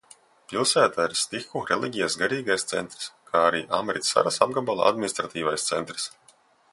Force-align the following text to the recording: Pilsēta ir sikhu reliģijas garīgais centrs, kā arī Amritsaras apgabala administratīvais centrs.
Pilsēta 0.51 1.03
ir 1.09 1.11
sikhu 1.19 1.61
reliģijas 1.71 2.15
garīgais 2.21 2.65
centrs, 2.71 3.11
kā 3.33 3.43
arī 3.51 3.61
Amritsaras 3.81 4.41
apgabala 4.47 4.89
administratīvais 4.95 5.69
centrs. 5.73 6.09